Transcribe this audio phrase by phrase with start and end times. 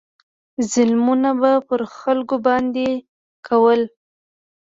[0.71, 2.87] ظلمونه به پر خلکو باندې
[3.47, 3.81] کول.